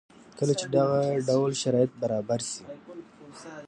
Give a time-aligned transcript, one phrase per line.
[0.37, 2.61] کله چې دغه ډول شرایط برابر شي